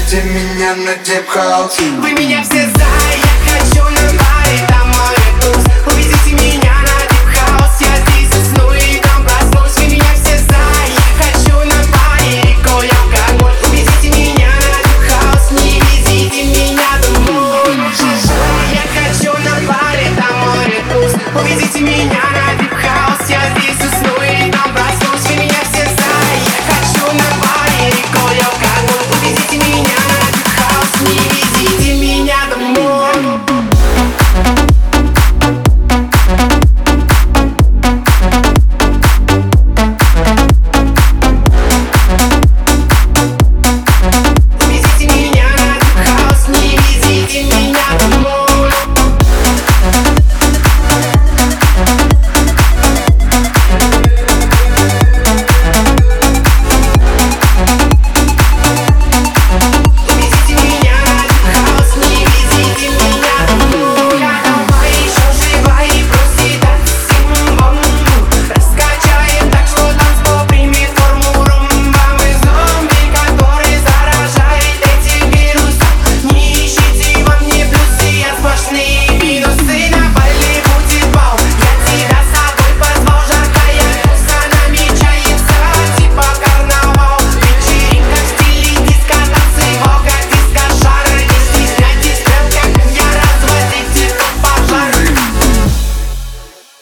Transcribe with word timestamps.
Ведите 0.00 0.22
меня 0.22 0.74
на 0.76 0.94
дип 1.04 1.28
хаус 1.28 1.78
Вы 1.78 2.12
меня 2.12 2.42
все 2.42 2.66
за, 2.66 2.80
я 2.80 3.60
хочу 3.60 3.89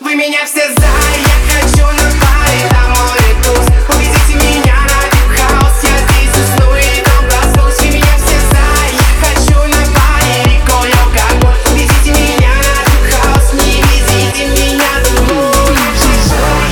Вы 0.08 0.14
меня 0.14 0.46
все 0.46 0.66
за, 0.66 0.86
я 1.20 1.36
хочу 1.52 1.84
на 1.84 2.08
паре, 2.18 2.66
там 2.70 2.88
море 2.92 3.36
туз 3.44 3.66
Увезите 3.94 4.36
меня 4.36 4.76
на 4.88 5.36
хаос, 5.36 5.82
я 5.82 5.98
здесь 6.08 6.32
усну 6.32 6.74
и 6.76 7.02
там 7.04 7.28
проснусь 7.28 7.78
Вы 7.82 7.88
меня 7.90 8.16
все 8.16 8.40
за, 8.48 8.64
я 8.96 9.10
хочу 9.20 9.58
на 9.68 9.84
паре, 9.92 10.44
рекой 10.44 10.90
алкоголь 10.92 11.54
Увезите 11.70 12.10
меня 12.12 12.54
на 12.56 13.10
хаос, 13.10 13.52
не 13.52 13.82
везите 13.82 14.46
меня 14.46 14.88
домой 15.04 15.76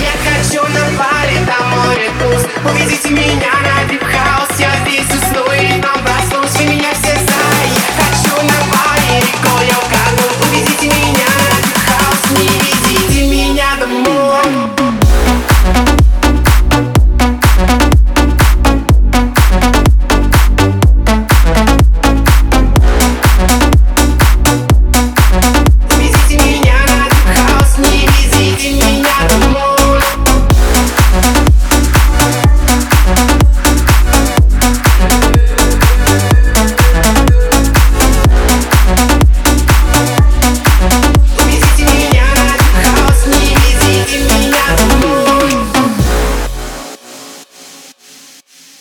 Я 0.00 0.16
хочу 0.24 0.62
на 0.72 0.96
паре, 0.96 1.38
там 1.44 1.68
море 1.68 2.10
туз 2.18 2.42
Увезите 2.64 3.10
меня 3.10 3.52
на 3.60 4.08
хаос, 4.08 4.58
я 4.58 4.70
здесь 4.86 5.10
усну 5.10 5.44
и 5.52 5.78
там 5.82 6.02
проснусь 6.02 6.45
making 28.66 28.78
me. 28.80 28.95